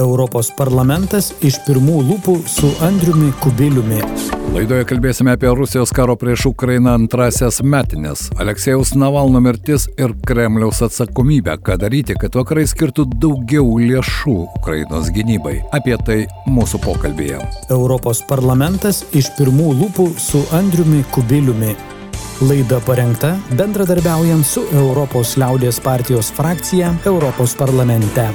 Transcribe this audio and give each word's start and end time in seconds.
Europos 0.00 0.48
parlamentas 0.56 1.30
iš 1.44 1.60
pirmų 1.66 2.00
lūpų 2.08 2.36
su 2.48 2.70
Andriumi 2.84 3.32
Kubiliumi. 3.42 4.00
Laidoje 4.50 4.86
kalbėsime 4.88 5.34
apie 5.36 5.50
Rusijos 5.54 5.92
karo 5.94 6.16
prieš 6.18 6.48
Ukrainą 6.50 6.96
antrasias 6.98 7.60
metinės, 7.62 8.24
Aleksėjaus 8.40 8.94
Navalno 8.98 9.42
mirtis 9.44 9.86
ir 10.00 10.16
Kremliaus 10.26 10.80
atsakomybę, 10.86 11.54
ką 11.62 11.76
daryti, 11.84 12.16
kad 12.18 12.34
vakarai 12.40 12.64
skirtų 12.70 13.06
daugiau 13.20 13.76
lėšų 13.78 14.36
Ukrainos 14.58 15.12
gynybai. 15.14 15.60
Apie 15.76 15.94
tai 16.06 16.18
mūsų 16.50 16.82
pokalbėje. 16.88 17.38
Europos 17.70 18.24
parlamentas 18.26 19.04
iš 19.14 19.30
pirmų 19.38 19.70
lūpų 19.84 20.10
su 20.18 20.42
Andriumi 20.56 21.04
Kubiliumi. 21.14 21.76
Laida 22.40 22.80
parengta 22.80 23.34
bendradarbiaujant 23.52 24.46
su 24.48 24.64
Europos 24.72 25.36
liaudės 25.36 25.82
partijos 25.84 26.32
frakcija 26.32 26.94
Europos 27.04 27.52
parlamente. 27.54 28.30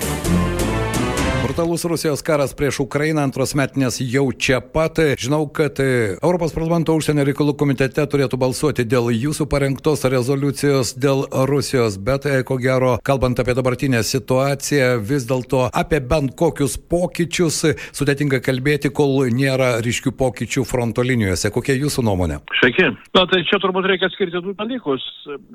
Brutalus 1.55 1.85
Rusijos 1.85 2.21
karas 2.21 2.51
prieš 2.51 2.81
Ukrainą 2.83 3.21
antros 3.23 3.53
metinės 3.55 4.01
jau 4.03 4.25
čia 4.35 4.57
pat. 4.59 4.97
Žinau, 5.15 5.45
kad 5.55 5.79
Europos 5.79 6.51
parlamento 6.51 6.91
užsienio 6.91 7.23
reikalų 7.29 7.53
komitete 7.55 8.03
turėtų 8.11 8.35
balsuoti 8.41 8.83
dėl 8.83 9.07
jūsų 9.15 9.45
parengtos 9.47 10.03
rezoliucijos 10.03 10.89
dėl 10.99 11.21
Rusijos, 11.47 11.95
bet 11.95 12.27
ko 12.49 12.57
gero, 12.59 12.89
kalbant 13.07 13.39
apie 13.39 13.55
dabartinę 13.55 14.01
situaciją, 14.03 14.89
vis 14.99 15.23
dėlto 15.29 15.69
apie 15.71 16.01
bent 16.03 16.35
kokius 16.35 16.75
pokyčius 16.75 17.61
sudėtinga 17.95 18.41
kalbėti, 18.43 18.91
kol 18.91 19.23
nėra 19.31 19.77
ryškių 19.85 20.11
pokyčių 20.11 20.65
fronto 20.67 21.05
linijose. 21.07 21.53
Kokia 21.55 21.77
jūsų 21.79 22.03
nuomonė? 22.03 22.41
Sveiki. 22.59 22.89
Na, 23.15 23.23
tai 23.31 23.45
čia 23.47 23.61
turbūt 23.63 23.87
reikia 23.93 24.11
skirti 24.11 24.43
du 24.43 24.57
dalykus. 24.59 25.07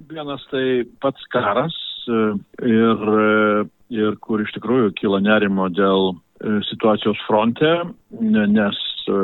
Vienas 0.08 0.48
tai 0.48 0.64
pats 1.04 1.28
karas 1.36 1.76
ir 2.08 3.68
ir 3.90 4.16
kur 4.22 4.42
iš 4.42 4.52
tikrųjų 4.56 4.94
kyla 4.98 5.20
nerimo 5.24 5.68
dėl 5.72 6.12
e, 6.12 6.60
situacijos 6.70 7.18
fronte, 7.26 7.70
nes 8.20 8.78
e, 9.10 9.18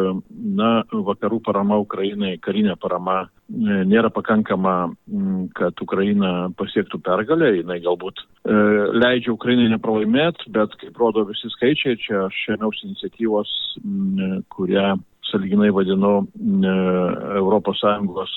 na, 0.58 0.70
vakarų 0.91 1.41
parama 1.46 1.78
Ukrainai, 1.82 2.34
karinė 2.42 2.76
parama 2.82 3.18
e, 3.24 3.28
nėra 3.88 4.10
pakankama, 4.14 4.76
kad 5.58 5.82
Ukraina 5.82 6.50
pasiektų 6.58 7.00
pergalę, 7.06 7.52
jinai 7.60 7.78
galbūt 7.84 8.24
leidžia 8.46 9.32
Ukrainai 9.34 9.70
nepralaimėti, 9.72 10.50
bet 10.54 10.74
kaip 10.82 10.98
rodo 11.00 11.24
visi 11.26 11.50
skaičiai, 11.54 11.98
čia 12.02 12.26
aš 12.26 12.42
ėmiausi 12.56 12.86
iniciatyvos, 12.91 13.54
kurią 14.54 14.92
salginai 15.26 15.72
vadinu 15.74 16.20
ES 17.66 18.34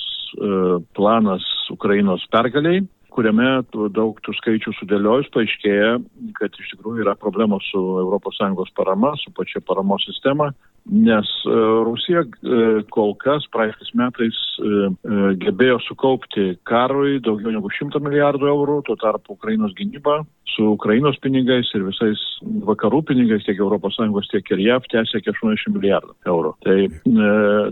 planas 0.98 1.46
Ukrainos 1.74 2.26
pergaliai 2.34 2.82
kuriame 3.14 3.50
daug 3.96 4.20
tų 4.26 4.34
skaičių 4.38 4.74
sudėliojus 4.78 5.30
paaiškėja, 5.34 5.92
kad 6.40 6.58
iš 6.62 6.74
tikrųjų 6.74 7.04
yra 7.06 7.16
problemos 7.20 7.66
su 7.72 7.82
ES 8.06 8.74
parama, 8.78 9.16
su 9.22 9.34
pačia 9.36 9.62
paramos 9.66 10.06
sistema, 10.08 10.52
nes 10.86 11.28
e, 11.46 11.56
Rusija 11.86 12.24
e, 12.24 12.60
kol 12.94 13.16
kas 13.20 13.46
praeitais 13.54 13.92
metais 13.98 14.38
e, 14.60 14.90
gebėjo 15.44 15.80
sukaupti 15.86 16.54
karui 16.70 17.20
daugiau 17.24 17.54
negu 17.56 17.72
100 17.74 18.02
milijardų 18.06 18.50
eurų, 18.52 18.82
tuo 18.88 18.98
tarpu 19.00 19.36
Ukrainos 19.38 19.76
gynyba 19.78 20.22
su 20.56 20.66
Ukrainos 20.74 21.20
pinigais 21.24 21.70
ir 21.78 21.86
visais 21.86 22.20
vakarų 22.68 23.04
pinigais, 23.12 23.46
tiek 23.46 23.60
ES, 23.62 24.30
tiek 24.32 24.52
ir 24.56 24.64
JAV, 24.66 24.90
iki 24.90 25.32
80 25.32 25.76
milijardų 25.76 26.16
eurų. 26.34 26.54
Tai, 26.66 26.78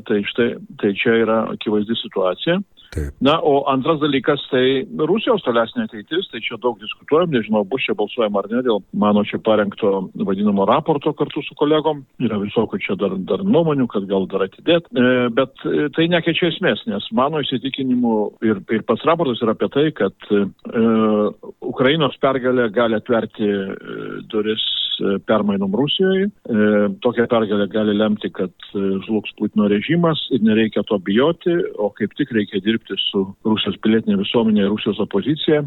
tai, 0.08 0.20
štai, 0.32 0.50
tai 0.82 0.94
čia 1.02 1.18
yra 1.24 1.40
akivaizdi 1.56 1.98
situacija. 2.04 2.60
Taip. 2.94 3.14
Na, 3.22 3.38
o 3.44 3.66
antras 3.70 4.00
dalykas 4.00 4.42
tai 4.52 4.86
Rusijos 5.10 5.44
tolesnė 5.46 5.86
ateitis, 5.88 6.30
tai 6.32 6.42
čia 6.44 6.58
daug 6.64 6.80
diskutuojam, 6.82 7.34
nežinau, 7.34 7.66
bus 7.68 7.84
čia 7.86 7.96
balsuojama 7.98 8.44
ar 8.44 8.50
ne 8.52 8.62
dėl 8.66 8.82
mano 8.96 9.24
čia 9.28 9.40
parengto 9.44 10.08
vadinamo 10.16 10.66
raporto 10.70 11.14
kartu 11.18 11.44
su 11.46 11.58
kolegom. 11.60 12.06
Yra 12.24 12.40
visokių 12.42 12.80
čia 12.84 12.97
dar, 13.00 13.16
dar 13.30 13.44
nuomonių, 13.46 13.88
kad 13.92 14.08
gal 14.10 14.28
dar 14.32 14.46
atidėt. 14.48 14.90
E, 14.92 15.12
bet 15.38 15.66
e, 15.68 15.88
tai 15.96 16.08
nekeičia 16.12 16.52
esmės, 16.52 16.84
nes 16.90 17.08
mano 17.18 17.42
įsitikinimu 17.44 18.16
ir, 18.48 18.62
ir 18.74 18.86
pats 18.88 19.06
raportas 19.08 19.42
yra 19.46 19.56
apie 19.58 19.70
tai, 19.74 19.88
kad 19.98 20.30
e, 20.32 20.44
Ukrainos 21.68 22.18
pergalė 22.24 22.70
gali 22.76 22.98
atverti 22.98 23.50
duris 24.32 24.66
permainom 25.28 25.76
Rusijoje. 25.76 26.28
E, 26.28 26.68
tokia 27.04 27.28
pergalė 27.32 27.68
gali 27.72 27.96
lemti, 27.98 28.32
kad 28.34 28.54
e, 28.74 28.84
žlugs 29.06 29.34
Putino 29.38 29.68
režimas 29.72 30.22
ir 30.34 30.44
nereikia 30.46 30.84
to 30.88 31.00
bijoti, 31.04 31.54
o 31.78 31.90
kaip 31.98 32.16
tik 32.18 32.32
reikia 32.36 32.62
dirbti 32.64 32.98
su 33.02 33.24
Rusijos 33.46 33.78
pilietinė 33.84 34.18
visuomenė 34.22 34.64
ir 34.64 34.72
Rusijos 34.72 35.00
opozicija, 35.04 35.64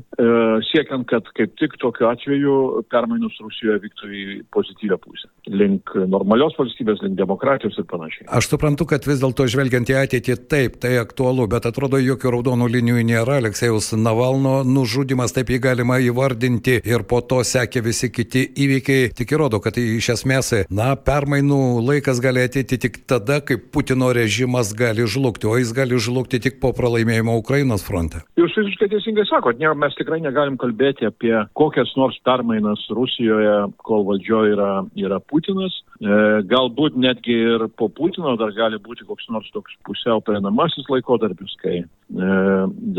siekiant, 0.71 1.07
kad 1.11 1.29
kaip 1.37 1.53
tik 1.61 1.77
tokiu 1.83 2.09
atveju 2.11 2.55
permainos 2.93 3.37
Rusijoje 3.43 3.79
vyktų 3.85 4.11
į 4.11 4.25
pozityvę 4.55 4.99
pusę. 5.03 5.31
Link 5.51 5.95
normalios 6.11 6.57
valstybės, 6.59 7.03
link 7.05 7.17
demokratijos 7.19 7.79
ir 7.81 7.87
panašiai. 7.91 8.27
Aš 8.41 8.51
suprantu, 8.53 8.87
kad 8.91 9.07
vis 9.09 9.23
dėlto 9.23 9.47
žvelgiant 9.51 9.91
į 9.91 9.99
ateitį 10.03 10.37
taip, 10.51 10.79
tai 10.83 10.97
aktualu, 11.01 11.47
bet 11.51 11.69
atrodo, 11.71 12.01
jokių 12.03 12.35
raudonų 12.37 12.71
linijų 12.77 13.05
nėra. 13.11 13.39
Aleksejus 13.41 13.93
Navalno 14.01 14.61
nužudimas, 14.67 15.35
taip 15.37 15.53
jį 15.53 15.61
galima 15.65 16.01
įvardinti 16.03 16.81
ir 16.87 17.07
po 17.09 17.23
to 17.23 17.43
sekė 17.47 17.85
visi 17.87 18.11
kiti 18.12 18.45
įvykiai 18.65 19.11
tik 19.20 19.34
įrodo, 19.36 19.60
kad 19.62 19.76
tai 19.76 19.84
iš 19.98 20.10
esmės, 20.16 20.53
na, 20.72 20.94
permainų 20.97 21.60
laikas 21.84 22.22
gali 22.25 22.44
ateiti 22.47 22.78
tik 22.81 23.03
tada, 23.10 23.41
kai 23.44 23.58
Putino 23.60 24.10
režimas 24.16 24.72
gali 24.76 25.04
žlugti, 25.04 25.48
o 25.50 25.56
jis 25.60 25.75
gali 25.76 26.00
žlugti 26.00 26.41
tik 26.42 26.58
po 26.62 26.72
pralaimėjimo 26.76 27.36
Ukrainos 27.41 27.84
fronte. 27.86 28.25
Jūs 28.41 28.56
visiškai 28.56 28.91
teisingai 28.94 29.26
sakot, 29.28 29.60
ne, 29.60 29.70
mes 29.78 29.97
tikrai 29.98 30.20
negalim 30.25 30.56
kalbėti 30.60 31.08
apie 31.08 31.34
kokias 31.58 31.92
nors 32.00 32.19
permainas 32.26 32.82
Rusijoje, 32.97 33.70
kol 33.84 34.06
valdžioje 34.08 34.56
yra, 34.56 34.70
yra 34.98 35.20
Putinas. 35.31 35.76
E, 36.00 36.19
galbūt 36.48 36.97
netgi 36.97 37.37
ir 37.54 37.66
po 37.76 37.91
Putino 37.92 38.37
dar 38.41 38.54
gali 38.56 38.81
būti 38.81 39.04
koks 39.08 39.28
nors 39.32 39.50
toks 39.54 39.76
pusiau 39.87 40.22
perinamasis 40.25 40.88
laikotarpis, 40.92 41.56
kai 41.60 41.82
e, 41.82 41.87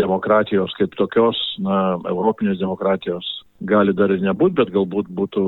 demokratijos 0.02 0.76
kaip 0.78 0.94
tokios, 1.00 1.40
na, 1.66 1.98
europinės 2.12 2.62
demokratijos 2.62 3.41
gali 3.68 3.94
dar 3.98 4.12
ir 4.14 4.22
nebūt, 4.24 4.56
bet 4.58 4.72
galbūt 4.74 5.10
būtų 5.16 5.44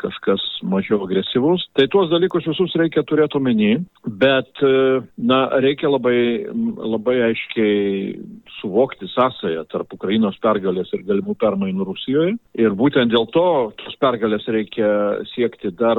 kažkas 0.00 0.42
mažiau 0.66 1.00
agresyvus. 1.04 1.66
Tai 1.76 1.86
tuos 1.92 2.10
dalykus 2.12 2.46
visus 2.48 2.74
reikia 2.78 3.04
turėti 3.06 3.38
omeny, 3.38 3.80
bet, 4.06 4.50
e, 4.62 5.00
na, 5.18 5.40
reikia 5.62 5.90
labai, 5.90 6.46
labai 6.78 7.16
aiškiai 7.30 8.14
suvokti 8.60 9.08
sąsąją 9.10 9.64
tarp 9.72 9.94
Ukrainos 9.96 10.38
pergalės 10.42 10.92
ir 10.94 11.04
galimų 11.08 11.36
permainų 11.40 11.86
Rusijoje. 11.88 12.36
Ir 12.60 12.76
būtent 12.78 13.12
dėl 13.12 13.26
to 13.34 13.46
tos 13.80 13.96
pergalės 14.02 14.46
reikia 14.50 14.90
siekti 15.34 15.72
dar 15.76 15.98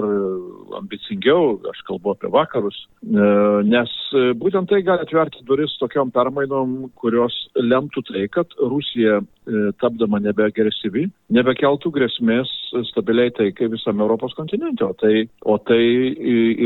ambicingiau, 0.78 1.57
aš 1.72 1.84
kalbu 1.90 2.16
apie 2.16 2.31
vakarus, 2.31 2.78
e, 3.01 3.29
nes 3.67 3.97
būtent 4.41 4.69
tai 4.72 4.81
gali 4.85 5.06
atverti 5.06 5.44
duris 5.47 5.73
tokiom 5.81 6.11
permainom, 6.13 6.91
kurios 7.00 7.35
lemtų 7.57 8.03
tai, 8.09 8.25
kad 8.31 8.53
Rusija 8.59 9.19
e, 9.22 9.72
tapdama 9.81 10.22
nebeagresyvi, 10.23 11.07
ne 11.35 11.41
nebekeltų 11.41 11.91
grėsmės 11.97 12.52
stabiliai 12.91 13.31
taikai 13.35 13.69
visame 13.72 14.03
Europos 14.03 14.34
kontinente. 14.38 14.84
O 14.85 14.94
tai, 14.97 15.28
o 15.44 15.57
tai 15.57 15.81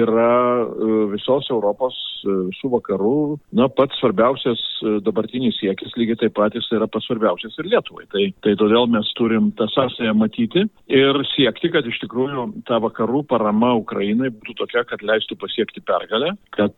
yra 0.02 0.66
e, 0.66 0.92
visos 1.14 1.50
Europos, 1.50 1.96
e, 2.26 2.36
visų 2.52 2.72
vakarų, 2.76 3.16
na, 3.58 3.68
pats 3.74 3.98
svarbiausias 4.02 4.62
e, 4.84 4.98
dabartinis 5.06 5.58
siekis, 5.60 5.96
lygiai 5.98 6.20
taip 6.22 6.36
pat 6.38 6.56
jis 6.58 6.68
yra 6.76 6.88
pats 6.92 7.08
svarbiausias 7.10 7.58
ir 7.60 7.70
Lietuvai. 7.72 8.06
Tai, 8.14 8.28
tai 8.46 8.56
todėl 8.60 8.90
mes 8.94 9.10
turim 9.18 9.52
tą 9.58 9.68
sąsąją 9.74 10.16
matyti 10.20 10.66
ir 10.94 11.22
siekti, 11.34 11.72
kad 11.74 11.88
iš 11.90 12.00
tikrųjų 12.06 12.48
ta 12.70 12.80
vakarų 12.84 13.26
parama 13.30 13.74
Ukrainai 13.80 14.32
būtų 14.34 14.60
tokia, 14.64 14.86
kad 14.90 15.04
leistų 15.06 15.40
pasiekti 15.42 15.84
pergalę, 15.86 16.34
kad 16.56 16.76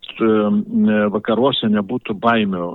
vakaruose 1.13 1.69
nebūtų 1.71 2.15
baimių, 2.21 2.67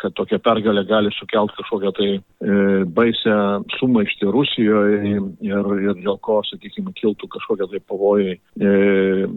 kad 0.00 0.14
tokia 0.18 0.38
pergalė 0.42 0.84
gali 0.88 1.12
sukelti 1.16 1.56
kažkokią 1.60 1.92
tai 1.96 2.08
baisę 2.96 3.36
sumaištį 3.82 4.30
Rusijoje 4.32 4.98
ir, 5.10 5.70
ir 5.82 6.00
dėl 6.00 6.18
ko, 6.22 6.40
sakykime, 6.46 6.94
kiltų 6.98 7.28
kažkokie 7.34 7.68
tai 7.74 7.82
pavojai 7.90 8.36
e, 8.38 8.74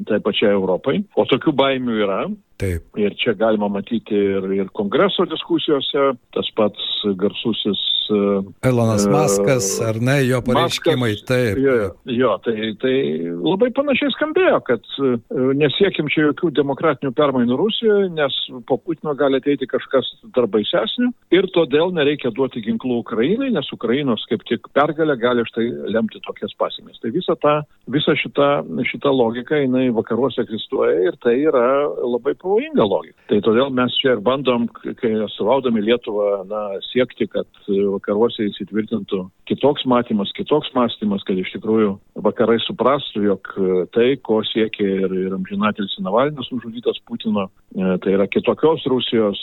tai 0.08 0.22
pačiai 0.24 0.54
Europai. 0.54 1.02
O 1.18 1.26
tokių 1.30 1.56
baimių 1.58 2.02
yra. 2.06 2.22
Taip. 2.56 2.86
Ir 2.96 3.12
čia 3.20 3.34
galima 3.36 3.68
matyti 3.68 4.16
ir, 4.16 4.46
ir 4.56 4.70
kongreso 4.78 5.26
diskusijose, 5.28 6.14
tas 6.32 6.52
pats 6.56 6.86
garsusis. 7.20 7.82
Uh, 8.06 8.46
Elonas 8.64 9.08
uh, 9.08 9.12
Maskas, 9.12 9.68
ar 9.82 9.98
ne, 10.00 10.20
jo 10.24 10.40
pareiškimai, 10.46 11.10
Maskas, 11.16 11.26
taip. 11.28 11.60
Jo, 11.60 11.76
jo 12.16 12.32
tai, 12.46 12.70
tai 12.80 12.94
labai 13.34 13.72
panašiai 13.76 14.14
skambėjo, 14.14 14.60
kad 14.70 14.88
uh, 15.02 15.18
nesiekim 15.58 16.08
čia 16.14 16.30
jokių 16.30 16.54
demokratinių 16.62 17.12
permainų 17.18 17.58
Rusijoje, 17.60 18.12
nes 18.16 18.38
po 18.70 18.78
Putino 18.78 19.18
gali 19.20 19.42
ateiti 19.42 19.68
kažkas 19.68 20.14
dar 20.38 20.48
baisesnio 20.54 21.12
ir 21.36 21.50
todėl 21.58 21.92
nereikia 21.98 22.32
duoti 22.36 22.64
ginklų 22.64 23.02
Ukrainai, 23.02 23.50
nes 23.58 23.74
Ukrainos 23.76 24.24
kaip 24.30 24.46
tik 24.48 24.70
pergalė 24.78 25.18
gali 25.20 25.44
štai 25.50 25.68
lemti 25.92 26.22
tokias 26.24 26.56
pasiekmes. 26.62 27.02
Tai 27.02 27.12
visą 27.18 27.36
tą 27.42 27.58
visa 27.92 28.16
šita, 28.22 28.50
šita 28.94 29.12
logika, 29.12 29.60
jinai 29.60 29.90
vakaruose 29.98 30.46
egzistuoja 30.46 31.10
ir 31.10 31.20
tai 31.26 31.40
yra 31.50 31.66
labai 32.06 32.38
pavojinga 32.46 32.86
logika. 32.86 33.18
Tai 33.30 33.40
todėl 33.46 33.72
mes 33.74 33.94
čia 34.02 34.16
ir 34.16 34.22
bandom, 34.26 34.68
kai 35.02 35.14
suvaudami 35.34 35.82
Lietuvą, 35.86 36.46
na, 36.50 36.62
siekti, 36.92 37.28
kad 37.32 37.50
vakaruose 37.68 38.46
įsitvirtintų 38.52 39.24
kitoks 39.50 39.86
matymas, 39.90 40.32
kitoks 40.38 40.72
mąstymas, 40.78 41.26
kad 41.26 41.40
iš 41.42 41.52
tikrųjų 41.56 41.96
vakarai 42.26 42.58
suprastų, 42.66 43.26
jog 43.30 43.52
tai, 43.96 44.14
ko 44.26 44.42
siekia 44.50 44.88
ir, 45.06 45.18
ir 45.26 45.36
amžinatelis 45.38 45.98
Navalnas 46.06 46.50
nužudytas 46.54 47.02
Putino, 47.10 47.50
e, 47.76 47.98
tai 48.04 48.16
yra 48.18 48.30
kitokios 48.32 48.86
Rusijos, 48.90 49.42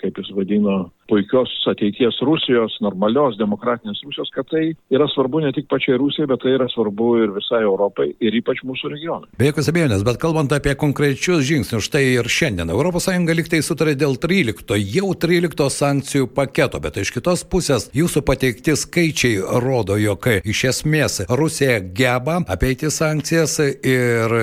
kaip 0.00 0.18
jis 0.20 0.30
vadino, 0.36 0.76
puikios 1.08 1.50
ateities 1.70 2.18
Rusijos, 2.24 2.76
normalios 2.84 3.38
demokratinės 3.40 4.00
Rusijos, 4.06 4.30
kad 4.34 4.48
tai 4.52 4.64
yra 4.92 5.08
svarbu 5.12 5.42
ne 5.44 5.52
tik 5.56 5.68
pačiai 5.70 5.98
Rusijai, 6.00 6.28
bet 6.30 6.42
tai 6.44 6.54
yra 6.56 6.68
svarbu 6.72 7.08
ir 7.22 7.34
visai 7.36 7.62
Europai 7.64 8.10
ir 8.20 8.36
ypač 8.40 8.62
mūsų 8.68 8.92
regionui. 8.94 9.32
Be 9.40 9.50
jokios 9.50 9.68
abejonės, 9.72 10.04
bet 10.06 10.20
kalbant 10.22 10.52
apie 10.56 10.76
konkrečius 10.78 11.44
žingsnius, 11.48 11.88
štai 11.88 12.04
ir 12.18 12.28
šiandien 12.42 12.70
ES 12.70 13.36
liktai 13.36 13.60
sutarė 13.62 13.92
dėl 13.98 14.16
13, 14.18 14.76
jau 14.94 15.12
13 15.14 15.68
sankcijų 15.70 16.30
paketo, 16.34 16.80
bet 16.82 16.96
iš 17.02 17.12
kitos 17.14 17.44
pusės 17.44 17.88
jūsų 17.94 18.24
pateikti 18.26 18.76
skaičiai 18.78 19.42
rodo, 19.62 19.98
jog 20.00 20.26
iš 20.42 20.64
esmės 20.72 21.20
Rusija 21.28 21.78
geba 21.80 22.40
apeiti 22.50 22.90
sankcijas 22.90 23.58
ir 23.60 24.34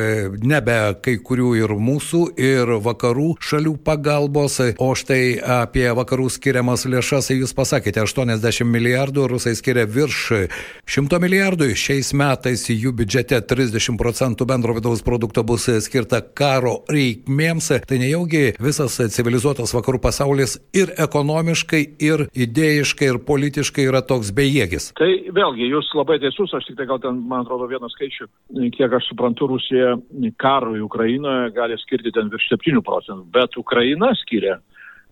nebe 0.43 0.77
kai 1.03 1.17
kurių 1.23 1.55
ir 1.63 1.75
mūsų, 1.75 2.23
ir 2.39 2.75
vakarų 2.85 3.33
šalių 3.43 3.75
pagalbos, 3.83 4.59
o 4.77 4.91
štai 4.95 5.39
apie 5.59 5.87
vakarų 5.95 6.29
skiria 6.29 6.59
skiriamas 6.59 6.83
lėšas, 6.89 7.29
jūs 7.31 7.53
pasakėte, 7.55 8.01
80 8.01 8.65
milijardų, 8.67 9.27
rusai 9.29 9.53
skiria 9.55 9.85
virš 9.85 10.47
100 10.89 11.19
milijardų, 11.21 11.69
šiais 11.77 12.09
metais 12.17 12.65
jų 12.73 12.91
biudžete 12.97 13.37
30 13.47 13.95
procentų 13.99 14.47
bendro 14.49 14.73
vidaus 14.75 15.03
produkto 15.05 15.43
bus 15.43 15.69
skirta 15.85 16.19
karo 16.21 16.79
reikmėms, 16.89 17.69
tai 17.89 17.99
nejaugi 18.01 18.53
visas 18.61 18.99
civilizuotas 19.15 19.73
vakarų 19.73 20.01
pasaulis 20.03 20.57
ir 20.77 20.93
ekonomiškai, 21.01 21.81
ir 22.05 22.27
idėjiškai, 22.45 23.09
ir 23.13 23.21
politiškai 23.25 23.87
yra 23.89 24.03
toks 24.05 24.31
bejėgis. 24.35 24.91
Tai 24.99 25.09
vėlgi, 25.35 25.69
jūs 25.73 25.89
labai 25.97 26.19
teisus, 26.21 26.53
aš 26.53 26.69
tik 26.69 26.79
tai 26.79 26.87
gal 26.89 27.01
ten, 27.03 27.21
man 27.29 27.45
atrodo, 27.45 27.69
vieną 27.71 27.89
skaičių, 27.93 28.29
kiek 28.77 28.97
aš 28.99 29.09
suprantu, 29.11 29.49
Rusija 29.53 29.95
karui 30.41 30.83
Ukrainoje 30.85 31.53
gali 31.57 31.77
skirti 31.81 32.13
ten 32.15 32.29
virš 32.33 32.51
7 32.55 32.83
procentų, 32.85 33.25
bet 33.33 33.57
Ukraina 33.61 34.13
skiria 34.21 34.59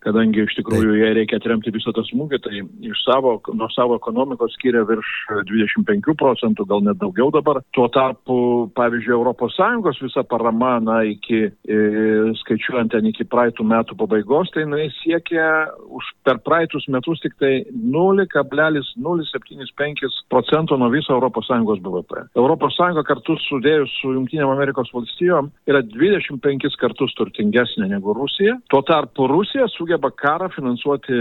kadangi 0.07 0.39
iš 0.45 0.53
tikrųjų 0.61 0.91
jai 1.01 1.11
reikia 1.17 1.35
atremti 1.41 1.73
visą 1.75 1.91
tą 1.95 2.03
smūgį, 2.07 2.37
tai 2.43 2.55
iš 2.87 2.97
savo, 3.03 3.31
nuo 3.57 3.69
savo 3.75 3.93
ekonomikos 3.99 4.51
skiria 4.55 4.83
virš 4.87 5.09
25 5.49 6.15
procentų, 6.19 6.61
gal 6.69 6.81
net 6.85 6.97
daugiau 7.01 7.29
dabar. 7.35 7.55
Tuo 7.75 7.87
tarpu, 7.93 8.35
pavyzdžiui, 8.77 9.15
ES 9.87 9.99
visa 10.03 10.21
parama, 10.27 10.73
na, 10.83 10.97
iki, 11.07 11.39
e, 11.47 11.49
skaičiuojant 12.41 12.91
ten 12.93 13.03
iki 13.11 13.23
praeitų 13.27 13.63
metų 13.67 13.93
pabaigos, 13.99 14.47
tai 14.53 14.61
jinai 14.63 14.85
siekia 15.01 15.47
už 15.87 16.03
per 16.27 16.37
praeitus 16.45 16.83
metus 16.91 17.17
tik 17.23 17.33
tai 17.41 17.53
0,075 17.71 20.21
procento 20.31 20.73
nuo 20.77 20.89
viso 20.93 21.13
ES 21.17 21.79
BVP. 21.83 22.11
ES 22.37 22.77
kartu 23.07 23.33
sudėjus 23.47 23.91
su 24.01 24.07
Junktinėm 24.15 24.49
Amerikos 24.51 24.89
valstijom 24.93 25.45
yra 25.69 25.81
25 25.85 26.75
kartus 26.79 27.11
turtingesnė 27.17 27.85
negu 27.91 28.09
Rusija. 28.15 28.53
Tuo 28.71 28.81
tarpu 28.87 29.21
Rusija 29.31 29.65
sugeba 29.73 29.96
sugeba 29.97 30.11
karą 30.11 30.49
finansuoti 30.49 31.13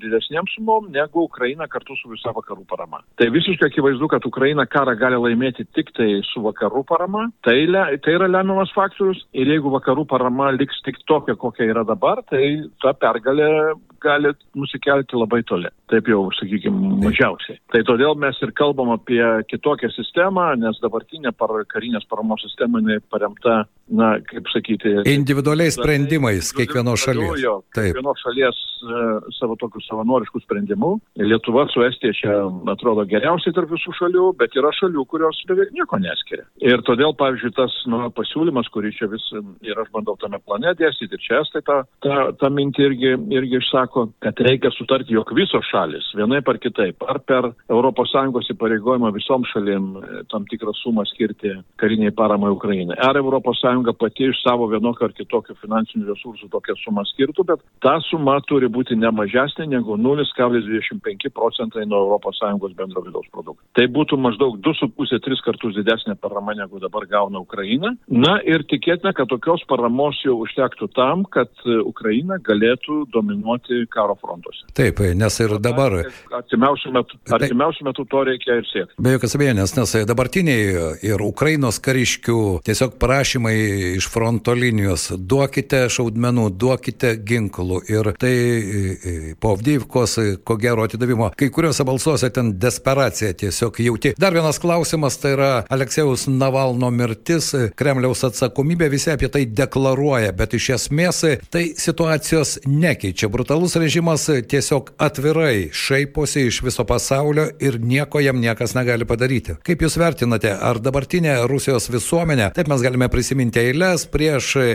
didesniam 0.00 0.46
sumom 0.54 0.90
negu 0.90 1.22
Ukraina 1.24 1.66
kartu 1.68 1.96
su 1.96 2.08
visa 2.08 2.32
vakarų 2.32 2.64
parama. 2.66 3.02
Tai 3.18 3.28
visiškai 3.30 3.68
akivaizdu, 3.68 4.08
kad 4.08 4.24
Ukraina 4.24 4.66
karą 4.66 4.96
gali 4.96 5.16
laimėti 5.16 5.66
tik 5.74 5.92
tai 5.96 6.22
su 6.32 6.40
vakarų 6.40 6.84
parama. 6.86 7.28
Tai, 7.44 7.56
le, 7.68 7.98
tai 7.98 8.14
yra 8.16 8.28
lemiamas 8.28 8.72
faktorius 8.74 9.24
ir 9.32 9.46
jeigu 9.46 9.70
vakarų 9.70 10.06
parama 10.08 10.50
liks 10.52 10.80
tik 10.84 10.96
tokia, 11.06 11.36
kokia 11.36 11.68
yra 11.68 11.84
dabar, 11.84 12.22
tai 12.30 12.64
ta 12.82 12.94
pergalė 12.94 13.74
gali 14.00 14.32
nusikelti 14.54 15.18
labai 15.18 15.42
toli. 15.42 15.68
Taip 15.88 16.08
jau, 16.10 16.20
sakykime, 16.36 16.92
mažiausiai. 17.02 17.58
Tai 17.72 17.80
todėl 17.88 18.14
mes 18.20 18.36
ir 18.44 18.52
kalbam 18.56 18.92
apie 18.94 19.20
kitokią 19.50 19.90
sistemą, 19.94 20.50
nes 20.60 20.78
dabartinė 20.82 21.32
par, 21.36 21.54
karinės 21.72 22.06
paramos 22.10 22.44
sistema 22.44 22.80
paremta, 23.10 23.62
na, 23.88 24.10
kaip 24.28 24.48
sakyti. 24.52 24.94
Individualiais 25.08 25.78
sprendimais 25.78 26.52
kiekvienos 26.56 27.04
šalies. 27.06 27.40
Jo, 27.42 27.54
kiekvienos 27.76 28.20
šalies 28.24 28.58
e, 28.58 29.02
savo 29.38 29.56
tokių 29.60 29.82
savanoriškų 29.86 30.42
sprendimų. 30.44 30.92
Lietuva 31.24 31.66
su 31.72 31.82
Estija 31.86 32.14
čia 32.16 32.36
atrodo 32.72 33.06
geriausiai 33.08 33.56
tarp 33.56 33.72
visų 33.72 33.96
šalių, 33.98 34.28
bet 34.40 34.56
yra 34.60 34.72
šalių, 34.76 35.06
kurios 35.08 35.40
beveik 35.48 35.72
nieko 35.76 36.00
neskiria. 36.04 36.46
Ir 36.64 36.84
todėl, 36.88 37.16
pavyzdžiui, 37.18 37.54
tas 37.56 37.74
nu, 37.88 38.04
pasiūlymas, 38.16 38.68
kurį 38.74 38.92
čia 38.98 39.08
vis 39.10 39.24
ir 39.64 39.80
aš 39.80 39.90
bandau 39.94 40.18
tame 40.20 40.40
plane 40.44 40.76
dėstyti, 40.78 41.16
ir 41.16 41.24
čia 41.24 41.42
Estai 41.42 41.64
tą, 41.64 41.80
tą, 42.04 42.16
tą 42.36 42.52
mintį 42.52 42.88
irgi, 42.90 43.12
irgi 43.32 43.60
išsako 43.62 43.88
sako, 43.88 44.12
kad 44.18 44.34
reikia 44.40 44.70
sutarti, 44.70 45.14
jog 45.14 45.30
visos 45.34 45.64
šalis, 45.70 45.77
vienai 46.18 46.40
par 46.44 46.58
kitaip, 46.62 47.02
ar 47.08 47.20
per 47.20 47.52
ES 47.68 48.50
įpareigojimą 48.54 49.10
visom 49.14 49.44
šalim 49.48 49.88
e, 49.98 50.22
tam 50.32 50.46
tikrą 50.50 50.72
sumą 50.82 51.04
skirti 51.08 51.54
kariniai 51.80 52.14
paramai 52.14 52.50
Ukrainai, 52.54 52.96
ar 52.98 53.18
ES 53.20 53.96
pati 53.98 54.28
iš 54.28 54.42
savo 54.42 54.68
vienokio 54.70 55.08
ar 55.08 55.12
kitokio 55.12 55.54
finansinių 55.62 56.08
resursų 56.12 56.48
tokią 56.52 56.76
sumą 56.84 57.04
skirtų, 57.12 57.44
bet 57.44 57.64
ta 57.84 57.98
suma 58.08 58.38
turi 58.48 58.68
būti 58.68 58.96
ne 58.96 59.10
mažesnė 59.10 59.68
negu 59.68 59.96
0,25 59.96 61.30
procentai 61.34 61.86
nuo 61.86 62.18
ES 62.18 62.74
bendro 62.76 63.02
vidaus 63.02 63.26
produkto. 63.32 63.62
Tai 63.76 63.86
būtų 63.94 64.18
maždaug 64.20 64.58
2,5-3 64.64 65.42
kartus 65.44 65.76
didesnė 65.76 66.16
parama 66.20 66.54
negu 66.54 66.80
dabar 66.82 67.06
gauna 67.06 67.42
Ukraina. 67.42 67.94
Na 68.08 68.38
ir 68.44 68.64
tikėtina, 68.68 69.12
kad 69.16 69.30
tokios 69.30 69.62
paramos 69.68 70.18
jau 70.24 70.38
užtektų 70.44 70.90
tam, 70.96 71.24
kad 71.24 71.50
Ukraina 71.84 72.38
galėtų 72.42 73.04
dominuoti 73.14 73.84
karo 73.92 74.16
frontuose. 74.20 74.66
Taip, 74.78 75.02
nes 75.18 75.40
ir 75.44 75.58
dabar. 75.68 75.96
Artimiausių 76.38 76.92
metų, 76.94 77.18
artimiausių 77.36 77.86
metų 77.88 78.04
to 78.10 78.22
reikia 78.28 78.58
ir 78.60 78.66
siekti. 78.68 78.96
Be 79.02 79.14
jokios 79.14 79.36
abejonės, 79.38 79.74
nes 79.76 79.94
dabartiniai 80.08 80.62
ir 81.06 81.24
Ukrainos 81.24 81.80
kariškių 81.84 82.38
tiesiog 82.66 82.96
prašymai 83.02 83.54
iš 83.98 84.08
fronto 84.12 84.54
linijos- 84.56 85.08
duokite 85.32 85.84
šaudmenų, 85.92 86.48
duokite 86.56 87.14
ginklų. 87.24 87.80
Ir 87.90 88.12
tai 88.18 89.34
po 89.40 89.54
Avdyvkos, 89.56 90.44
ko 90.44 90.56
gero 90.56 90.86
atidavimo, 90.86 91.30
kai 91.36 91.48
kuriuose 91.48 91.84
balsuose 91.84 92.30
ten 92.32 92.58
desperacija 92.58 93.32
tiesiog 93.32 93.78
jauti. 93.78 94.14
Dar 94.18 94.32
vienas 94.32 94.58
klausimas 94.58 95.16
tai 95.18 95.32
yra 95.36 95.64
Aleksejus 95.70 96.28
Navalno 96.28 96.90
mirtis, 96.90 97.54
Kremliaus 97.76 98.24
atsakomybė, 98.24 98.90
visi 98.90 99.10
apie 99.10 99.28
tai 99.28 99.44
deklaruoja, 99.44 100.32
bet 100.36 100.54
iš 100.54 100.70
esmės 100.70 101.24
tai 101.50 101.74
situacijos 101.76 102.58
nekeičia. 102.66 103.28
Brutalus 103.28 103.58
brutalus 103.58 103.76
režimas 103.76 104.28
tiesiog 104.48 104.90
atvirai 104.98 105.57
šaiposi 105.72 106.46
iš 106.48 106.60
viso 106.66 106.84
pasaulio 106.88 107.48
ir 107.60 107.78
nieko 107.80 108.20
jam 108.20 108.40
niekas 108.40 108.74
negali 108.76 109.06
padaryti. 109.08 109.58
Kaip 109.66 109.82
Jūs 109.84 109.98
vertinate, 110.00 110.52
ar 110.52 110.80
dabartinė 110.82 111.34
Rusijos 111.50 111.88
visuomenė, 111.92 112.50
taip 112.56 112.70
mes 112.70 112.84
galime 112.84 113.08
prisiminti 113.12 113.62
eilės 113.62 114.06
prieš 114.12 114.50
e, 114.62 114.68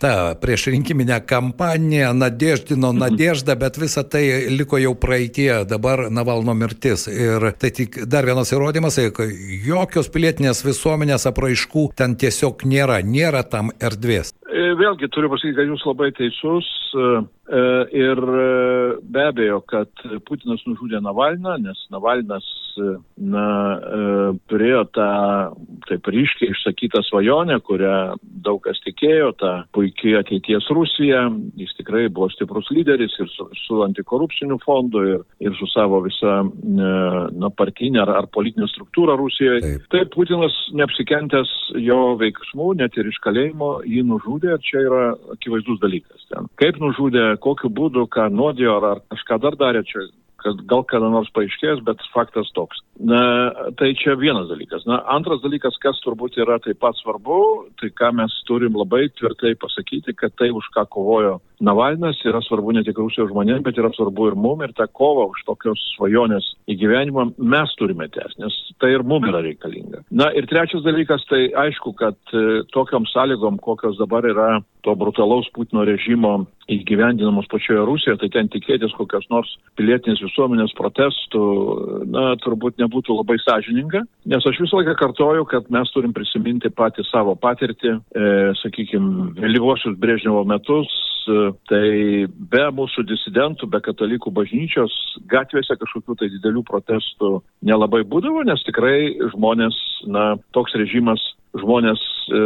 tą 0.00 0.14
prieš 0.40 0.68
rinkiminę 0.74 1.20
kampaniją, 1.28 2.12
Nadeždino 2.20 2.92
mhm. 2.92 3.04
Nadeždą, 3.04 3.56
bet 3.60 3.78
visa 3.80 4.04
tai 4.04 4.24
liko 4.52 4.80
jau 4.80 4.94
praeitie, 4.98 5.50
dabar 5.68 6.06
Navalno 6.10 6.54
mirtis. 6.56 7.06
Ir 7.10 7.50
tai 7.60 7.72
tik 7.76 8.02
dar 8.10 8.28
vienas 8.28 8.52
įrodymas, 8.54 8.98
jokios 9.66 10.10
pilietinės 10.12 10.64
visuomenės 10.66 11.26
apraiškų 11.30 11.88
ten 11.98 12.16
tiesiog 12.20 12.64
nėra, 12.68 13.00
nėra 13.04 13.42
tam 13.48 13.72
erdvės. 13.80 14.34
E, 14.50 14.72
vėlgi 14.78 15.08
turiu 15.14 15.30
pasakyti, 15.32 15.56
kad 15.58 15.68
jūs 15.70 15.84
labai 15.86 16.10
teisus 16.16 16.66
e, 16.94 17.10
ir 17.92 18.20
be 19.02 19.26
abejo, 19.26 19.60
kad 19.68 19.90
Putinas 20.26 20.62
nužudė 20.68 21.00
Navalną, 21.02 21.56
nes 21.62 21.78
Navalnas 21.90 22.46
na, 23.18 23.46
turėjo 24.48 24.84
tą 24.94 25.08
taip 25.88 26.06
ryškiai 26.14 26.52
išsakytą 26.54 27.02
svajonę, 27.08 27.58
kurią 27.66 27.96
daug 28.46 28.62
kas 28.64 28.78
tikėjo, 28.84 29.32
tą 29.40 29.52
puikiai 29.74 30.20
ateities 30.20 30.70
Rusiją. 30.70 31.24
Jis 31.58 31.74
tikrai 31.80 32.06
buvo 32.08 32.30
stiprus 32.32 32.70
lyderis 32.74 33.16
ir 33.20 33.28
su, 33.34 33.48
su 33.66 33.82
antikorupciniu 33.84 34.60
fondu 34.64 35.04
ir, 35.16 35.26
ir 35.42 35.56
su 35.58 35.68
savo 35.74 36.00
visa 36.06 36.40
na, 36.46 37.50
partinė 37.58 38.04
ar, 38.04 38.14
ar 38.22 38.30
politinė 38.32 38.70
struktūra 38.70 39.18
Rusijoje. 39.20 39.60
Taip, 39.66 39.90
Taip 39.96 40.14
Putinas 40.14 40.54
neapsikentęs 40.78 41.52
jo 41.82 42.00
veiksmų, 42.20 42.72
net 42.80 42.96
ir 43.00 43.10
iš 43.10 43.18
kalėjimo 43.26 43.74
jį 43.84 44.06
nužudė 44.06 44.20
nužudė, 44.20 44.58
čia 44.62 44.80
yra 44.84 45.02
akivaizdus 45.34 45.80
dalykas. 45.80 46.24
Ten. 46.30 46.48
Kaip 46.60 46.78
nužudė, 46.80 47.36
kokiu 47.42 47.72
būdu, 47.72 48.06
ką 48.12 48.28
nuodėjo 48.32 48.78
ar, 48.80 49.04
kažką 49.12 49.40
dar 49.44 49.58
darė, 49.60 49.84
čia 49.88 50.06
kad 50.42 50.60
gal 50.68 50.84
kada 50.88 51.10
nors 51.12 51.28
paaiškės, 51.36 51.82
bet 51.84 52.00
faktas 52.14 52.48
toks. 52.56 52.80
Na, 53.00 53.20
tai 53.80 53.92
čia 53.98 54.16
vienas 54.20 54.48
dalykas. 54.50 54.86
Na, 54.88 55.00
antras 55.14 55.42
dalykas, 55.44 55.76
kas 55.82 56.00
turbūt 56.04 56.38
yra 56.40 56.58
taip 56.64 56.80
pat 56.82 56.98
svarbu, 57.00 57.40
tai 57.80 57.92
ką 57.96 58.12
mes 58.20 58.34
turim 58.48 58.76
labai 58.76 59.06
tvirtai 59.18 59.54
pasakyti, 59.60 60.16
kad 60.16 60.34
tai, 60.40 60.50
už 60.56 60.68
ką 60.76 60.86
kovojo 60.96 61.38
Navalnas, 61.60 62.16
yra 62.24 62.40
svarbu 62.40 62.72
ne 62.72 62.82
tik 62.86 62.96
Rusijos 62.96 63.28
žmonėms, 63.28 63.64
bet 63.66 63.76
yra 63.76 63.90
svarbu 63.92 64.30
ir 64.30 64.36
mum, 64.40 64.62
ir 64.64 64.72
tą 64.76 64.86
kovą 64.96 65.26
už 65.34 65.42
tokios 65.48 65.80
svajonės 65.92 66.46
įgyvenimą 66.72 67.26
mes 67.36 67.74
turime 67.76 68.08
tęsti, 68.08 68.40
nes 68.40 68.56
tai 68.80 68.94
ir 68.94 69.04
mum 69.04 69.26
yra 69.28 69.42
reikalinga. 69.44 70.00
Na 70.08 70.30
ir 70.36 70.48
trečias 70.48 70.84
dalykas, 70.86 71.26
tai 71.28 71.50
aišku, 71.66 71.92
kad 72.00 72.16
e, 72.32 72.62
tokiam 72.72 73.04
sąlygom, 73.12 73.60
kokios 73.60 74.00
dabar 74.00 74.24
yra 74.24 74.48
to 74.84 74.94
brutalaus 74.98 75.48
Putino 75.54 75.84
režimo 75.86 76.46
įgyvendinamos 76.70 77.48
pačioje 77.50 77.82
Rusijoje, 77.86 78.18
tai 78.22 78.30
ten 78.34 78.50
tikėtis 78.52 78.94
kokios 78.98 79.26
nors 79.32 79.50
pilietinės 79.78 80.22
visuomenės 80.22 80.74
protestų, 80.78 81.42
na, 82.14 82.24
turbūt 82.44 82.78
nebūtų 82.82 83.16
labai 83.18 83.38
sąžininga, 83.42 84.04
nes 84.30 84.46
aš 84.46 84.62
visą 84.62 84.80
laiką 84.80 84.96
kartoju, 85.00 85.46
kad 85.50 85.70
mes 85.74 85.90
turim 85.94 86.14
prisiminti 86.16 86.70
patį 86.70 87.06
savo 87.10 87.34
patirtį, 87.38 87.96
e, 87.98 88.32
sakykime, 88.62 89.32
vėlyvosius 89.40 89.98
Brežnevo 90.00 90.44
metus, 90.46 90.92
e, 91.26 91.50
tai 91.70 91.86
be 92.28 92.64
mūsų 92.78 93.06
disidentų, 93.10 93.70
be 93.70 93.82
katalikų 93.84 94.32
bažnyčios 94.38 94.94
gatvėse 95.30 95.74
kažkokių 95.80 96.20
tai 96.22 96.30
didelių 96.36 96.62
protestų 96.68 97.40
nelabai 97.66 98.04
būdavo, 98.06 98.44
nes 98.46 98.62
tikrai 98.68 99.16
žmonės, 99.34 99.76
na, 100.06 100.36
toks 100.54 100.78
režimas 100.78 101.22
žmonės 101.58 102.00
e, 102.30 102.40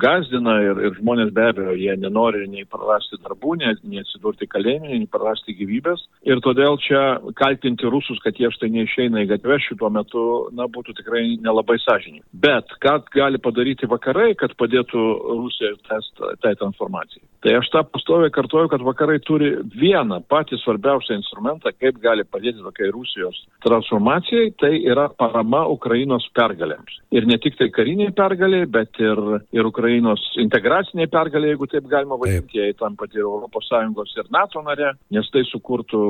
gazdina 0.00 0.56
ir, 0.64 0.80
ir 0.88 0.96
žmonės 0.98 1.32
be 1.36 1.46
abejo, 1.50 1.74
jie 1.78 1.94
nenori 2.00 2.46
nei 2.50 2.66
prarasti 2.68 3.18
darbų, 3.22 3.56
nei, 3.60 3.74
nei 3.88 4.02
atsidurti 4.02 4.48
kalėjime, 4.50 4.92
nei 4.92 5.08
prarasti 5.10 5.56
gyvybės. 5.56 6.04
Ir 6.28 6.42
todėl 6.44 6.76
čia 6.84 7.02
kaltinti 7.40 7.88
rusus, 7.90 8.20
kad 8.24 8.36
jie 8.40 8.50
štai 8.52 8.70
neišeina 8.74 9.24
į 9.24 9.30
gatvę 9.34 9.60
šituo 9.64 9.90
metu, 9.94 10.24
na, 10.56 10.68
būtų 10.68 10.98
tikrai 11.00 11.24
nelabai 11.40 11.78
sąžininkai. 11.84 12.28
Bet 12.44 12.76
ką 12.84 12.98
gali 13.14 13.40
padaryti 13.42 13.88
vakarai, 13.90 14.34
kad 14.38 14.56
padėtų 14.60 15.06
Rusijai 15.40 15.74
tai 16.44 16.54
transformacijai? 16.60 17.24
Tai 17.40 17.54
aš 17.56 17.70
tą 17.72 17.80
pastoviai 17.88 18.32
kartuoju, 18.34 18.68
kad 18.68 18.82
vakarai 18.84 19.16
turi 19.24 19.54
vieną 19.72 20.20
patį 20.28 20.58
svarbiausią 20.60 21.16
instrumentą, 21.16 21.72
kaip 21.80 21.96
gali 22.02 22.26
padėti 22.28 22.60
tokiai 22.60 22.92
Rusijos 22.92 23.38
transformacijai, 23.64 24.50
tai 24.60 24.74
yra 24.84 25.08
parama 25.16 25.62
Ukrainos 25.72 26.26
pergalėms. 26.36 27.00
Ir 27.16 27.24
ne 27.28 27.40
tik 27.40 27.56
tai 27.56 27.69
kariniai 27.74 28.12
pergaliai, 28.16 28.66
bet 28.70 29.00
ir, 29.02 29.20
ir 29.56 29.68
Ukrainos 29.68 30.22
integraciniai 30.40 31.10
pergaliai, 31.10 31.54
jeigu 31.54 31.68
taip 31.70 31.88
galima 31.90 32.18
vadinti, 32.20 32.58
jei 32.60 32.74
tam 32.78 32.96
pat 32.98 33.14
ir 33.16 33.26
ES 33.26 34.14
ir 34.20 34.30
NATO 34.34 34.62
narė, 34.66 34.92
nes 35.10 35.30
tai 35.32 35.42
sukurtų 35.48 36.00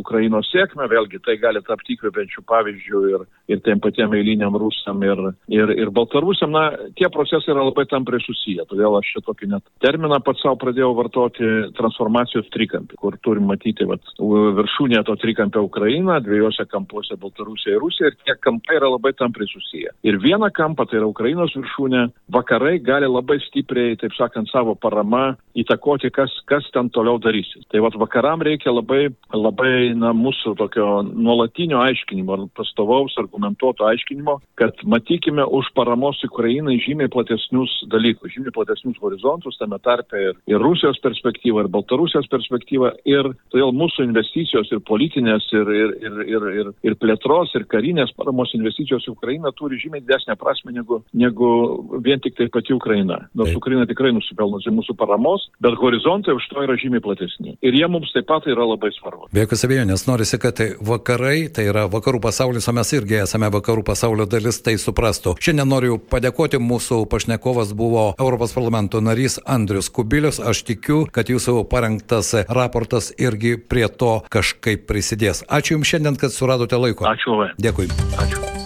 Ukrainos 0.00 0.48
sėkmę, 0.52 0.88
vėlgi 0.90 1.20
tai 1.24 1.36
gali 1.42 1.62
tapti 1.66 1.96
įkvepiančių 1.96 2.44
pavyzdžių 2.48 3.02
ir, 3.14 3.26
ir 3.52 3.62
tiem 3.66 3.80
patiem 3.82 4.14
eiliniam 4.16 4.56
rusam 4.58 5.02
ir, 5.06 5.20
ir, 5.52 5.74
ir 5.76 5.92
baltarusiam. 5.94 6.50
Na, 6.50 6.64
tie 6.98 7.06
procesai 7.12 7.52
yra 7.54 7.66
labai 7.68 7.86
tampriai 7.90 8.22
susiję, 8.24 8.64
todėl 8.70 8.96
aš 8.98 9.12
čia 9.14 9.24
tokį 9.26 9.50
net 9.52 9.66
terminą 9.84 10.18
pats 10.24 10.42
savo 10.42 10.58
pradėjau 10.60 10.90
vartoti 10.98 11.50
transformacijos 11.78 12.48
trikampį, 12.54 12.98
kur 13.00 13.18
turim 13.24 13.46
matyti 13.50 13.86
vat, 13.88 14.02
viršūnė 14.18 15.04
to 15.06 15.16
trikampio 15.20 15.62
Ukraina, 15.68 16.18
dviejose 16.24 16.66
kampuose 16.70 17.18
Baltarusija 17.20 17.76
ir 17.76 17.84
Rusija 17.84 18.10
ir 18.10 18.18
tie 18.24 18.36
kampai 18.42 18.78
yra 18.80 18.90
labai 18.94 19.12
tampriai 19.18 19.50
susiję. 19.50 19.94
Ir 20.06 20.18
vieną 20.22 20.50
kampą 20.54 20.69
kampą, 20.70 20.86
tai 20.86 21.00
yra 21.00 21.08
Ukrainos 21.08 21.54
viršūnė, 21.56 22.10
vakarai 22.30 22.78
gali 22.82 23.08
labai 23.08 23.38
stipriai, 23.46 23.96
taip 23.98 24.14
sakant, 24.14 24.48
savo 24.50 24.74
parama 24.74 25.36
įtakoti, 25.58 26.10
kas, 26.14 26.30
kas 26.46 26.64
ten 26.72 26.90
toliau 26.90 27.18
darysis. 27.18 27.66
Tai 27.70 27.82
vad 27.82 27.96
vakaram 27.98 28.42
reikia 28.42 28.72
labai, 28.72 29.10
labai 29.34 29.94
na, 29.98 30.12
mūsų 30.14 30.54
tokio 30.58 31.02
nuolatinio 31.02 31.80
aiškinimo, 31.82 32.36
ar 32.36 32.46
pastovaus 32.56 33.16
argumentuoto 33.18 33.86
aiškinimo, 33.88 34.38
kad 34.60 34.74
matykime 34.84 35.44
už 35.44 35.72
paramos 35.74 36.22
Ukrainai 36.24 36.78
žymiai 36.84 37.10
platesnius 37.10 37.72
dalykus, 37.90 38.34
žymiai 38.34 38.54
platesnius 38.54 39.00
horizontus, 39.02 39.58
tame 39.58 39.78
tarpe 39.82 40.20
ir, 40.20 40.38
ir 40.50 40.62
Rusijos 40.62 41.00
perspektyva, 41.02 41.64
ir 41.64 41.72
Baltarusijos 41.72 42.28
perspektyva, 42.30 42.94
ir 43.08 43.32
todėl 43.50 43.74
mūsų 43.74 44.06
investicijos 44.06 44.70
ir 44.70 44.82
politinės, 44.86 45.48
ir, 45.56 45.74
ir, 45.82 45.96
ir, 46.00 46.20
ir, 46.28 46.48
ir, 46.62 46.72
ir 46.86 46.98
plėtros, 47.00 47.54
ir 47.58 47.66
karinės 47.70 48.14
paramos 48.16 48.54
investicijos 48.54 49.08
į 49.08 49.14
Ukrainą 49.16 49.52
turi 49.56 49.80
žymiai 49.80 50.04
didesnę 50.04 50.36
prasme 50.38 50.59
prasme 50.60 50.72
negu, 50.72 51.02
negu 51.12 52.00
vien 52.04 52.20
tik 52.20 52.36
tai 52.36 52.48
pati 52.48 52.72
Ukraina. 52.72 53.28
Nors 53.34 53.50
taip. 53.50 53.56
Ukraina 53.56 53.86
tikrai 53.86 54.12
nusipelnusi 54.12 54.70
mūsų 54.70 54.96
paramos, 54.96 55.48
bet 55.60 55.74
horizontai 55.80 56.34
už 56.34 56.46
to 56.50 56.62
yra 56.64 56.76
žymiai 56.76 57.00
platesni. 57.00 57.56
Ir 57.62 57.74
jie 57.74 57.88
mums 57.88 58.12
taip 58.12 58.26
pat 58.26 58.46
yra 58.46 58.64
labai 58.64 58.90
svarbu. 58.94 59.30
Be 59.32 59.44
jokios 59.44 59.64
abejonės, 59.64 60.06
norisi, 60.08 60.38
kad 60.38 60.56
tai 60.56 60.68
vakarai, 60.80 61.48
tai 61.52 61.66
yra 61.70 61.86
vakarų 61.90 62.20
pasaulis, 62.20 62.68
o 62.68 62.72
mes 62.76 62.92
irgi 62.92 63.20
esame 63.22 63.50
vakarų 63.50 63.84
pasaulio 63.86 64.26
dalis, 64.26 64.60
tai 64.62 64.76
suprastų. 64.78 65.36
Šiandien 65.40 65.68
noriu 65.68 65.98
padėkoti, 65.98 66.60
mūsų 66.60 67.04
pašnekovas 67.10 67.74
buvo 67.76 68.10
Europos 68.18 68.54
parlamento 68.56 69.00
narys 69.00 69.40
Andrius 69.46 69.90
Kubilius. 69.90 70.40
Aš 70.40 70.64
tikiu, 70.68 71.04
kad 71.10 71.30
jūsų 71.30 71.64
parengtas 71.70 72.34
raportas 72.48 73.12
irgi 73.18 73.56
prie 73.56 73.88
to 73.88 74.20
kažkaip 74.30 74.86
prisidės. 74.90 75.44
Ačiū 75.48 75.78
Jums 75.78 75.92
šiandien, 75.92 76.18
kad 76.20 76.34
suradote 76.34 76.76
laiko. 76.80 77.06
Ačiū. 77.08 77.30
Labai. 77.30 77.52
Dėkui. 77.62 77.86
Ačiū. 78.18 78.59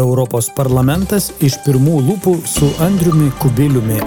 Europos 0.00 0.48
parlamentas 0.56 1.30
iš 1.44 1.58
pirmų 1.64 2.00
lūpų 2.08 2.34
su 2.48 2.68
Andriumi 2.82 3.28
Kubiliumi. 3.40 3.98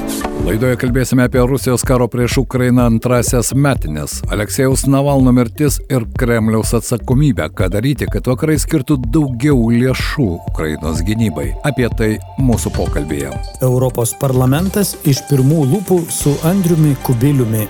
Laidoje 0.43 0.75
kalbėsime 0.81 1.27
apie 1.27 1.39
Rusijos 1.47 1.85
karo 1.87 2.09
prieš 2.11 2.39
Ukrainą 2.41 2.87
antrasias 2.89 3.53
metinės, 3.55 4.17
Aleksėjaus 4.33 4.83
Navalno 4.91 5.31
mirtis 5.35 5.77
ir 5.93 6.03
Kremliaus 6.19 6.73
atsakomybę, 6.79 7.47
ką 7.55 7.69
daryti, 7.71 8.09
kad 8.11 8.27
vakarai 8.27 8.57
skirtų 8.59 8.97
daugiau 9.13 9.69
lėšų 9.71 10.27
Ukrainos 10.51 11.05
gynybai. 11.07 11.53
Apie 11.63 11.87
tai 11.95 12.11
mūsų 12.41 12.73
pokalbėje. 12.75 13.31
Europos 13.63 14.15
parlamentas 14.19 14.97
iš 15.07 15.23
pirmų 15.29 15.63
lūpų 15.77 16.03
su 16.11 16.35
Andriumi 16.49 16.97
Kubiliumi. 17.07 17.67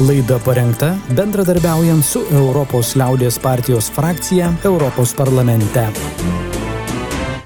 Laida 0.00 0.38
parengta 0.42 0.94
bendradarbiaujant 1.12 2.06
su 2.06 2.24
Europos 2.32 2.94
liaudės 2.96 3.36
partijos 3.42 3.92
frakcija 3.92 4.54
Europos 4.64 5.12
parlamente. 5.14 5.90